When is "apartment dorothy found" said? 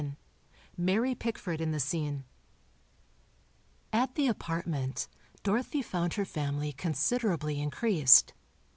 4.25-6.15